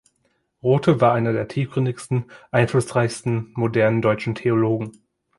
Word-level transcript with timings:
Rothe 0.63 0.99
war 0.99 1.13
einer 1.13 1.31
der 1.31 1.47
tiefgründigsten, 1.47 2.25
einflussreichsten 2.49 3.51
modernen 3.53 4.01
deutschen 4.01 4.33
Theologen. 4.33 4.93